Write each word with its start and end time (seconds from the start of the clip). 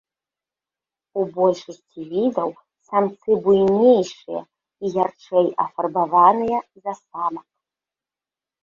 У 1.23 1.25
большасці 1.35 2.01
відаў 2.13 2.49
самцы 2.89 3.31
буйнейшыя 3.49 4.41
і 4.43 4.85
ярчэй 5.03 5.47
афарбаваныя 5.67 6.59
за 6.83 6.93
самак. 7.03 7.47